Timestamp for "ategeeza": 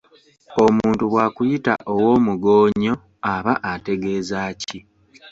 3.73-4.41